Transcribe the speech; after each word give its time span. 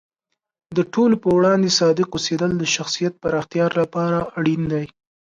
د 0.77 0.79
ټولو 0.93 1.15
په 1.23 1.29
وړاندې 1.37 1.75
صادق 1.79 2.09
اوسیدل 2.13 2.51
د 2.57 2.63
شخصیت 2.75 3.13
پراختیا 3.23 3.65
لپاره 3.79 4.17
اړین 4.39 4.61
دی. 4.71 4.85